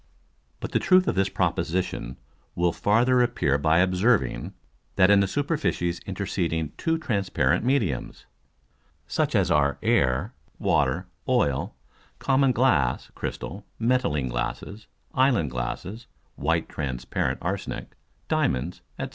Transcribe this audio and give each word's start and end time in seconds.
But 0.59 0.71
the 0.71 0.79
truth 0.79 1.07
of 1.07 1.13
this 1.13 1.29
Proposition 1.29 2.17
will 2.55 2.71
farther 2.71 3.21
appear 3.21 3.59
by 3.59 3.77
observing, 3.77 4.55
that 4.95 5.11
in 5.11 5.19
the 5.19 5.27
Superficies 5.27 5.99
interceding 6.07 6.71
two 6.75 6.97
transparent 6.97 7.63
Mediums, 7.63 8.25
(such 9.05 9.35
as 9.35 9.51
are 9.51 9.77
Air, 9.83 10.33
Water, 10.57 11.05
Oil, 11.29 11.75
common 12.17 12.51
Glass, 12.51 13.11
Crystal, 13.13 13.63
metalline 13.79 14.27
Glasses, 14.31 14.87
Island 15.13 15.51
Glasses, 15.51 16.07
white 16.35 16.67
transparent 16.67 17.39
Arsenick, 17.41 17.95
Diamonds, 18.27 18.81
&c.) 18.99 19.05